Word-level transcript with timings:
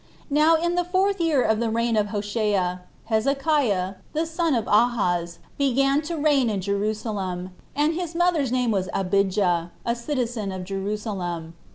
Now, 0.31 0.55
in 0.55 0.73
the 0.73 0.83
fourth 0.83 1.21
year 1.21 1.43
of 1.43 1.59
the 1.59 1.69
reign 1.69 1.95
of 1.95 2.07
Hoshea, 2.07 2.79
Hezekiah, 3.05 3.93
the 4.13 4.25
son 4.25 4.55
of 4.55 4.65
Ahaz, 4.65 5.37
began 5.59 6.01
to 6.01 6.17
reign 6.17 6.49
in 6.49 6.59
Jerusalem; 6.59 7.51
and 7.75 7.93
his 7.93 8.15
mother's 8.15 8.51
name 8.51 8.71
was 8.71 8.89
Abijah, 8.95 9.69
a 9.85 9.93
citizen 9.95 10.51
of 10.51 10.63
Jerusalem. 10.63 11.53